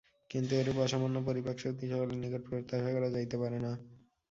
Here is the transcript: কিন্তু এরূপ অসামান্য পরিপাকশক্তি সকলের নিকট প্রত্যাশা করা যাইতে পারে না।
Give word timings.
কিন্তু 0.29 0.51
এরূপ 0.55 0.77
অসামান্য 0.77 1.17
পরিপাকশক্তি 1.27 1.85
সকলের 1.91 2.17
নিকট 2.17 2.41
প্রত্যাশা 2.47 2.89
করা 2.95 3.09
যাইতে 3.15 3.35
পারে 3.41 3.57
না। 3.65 3.71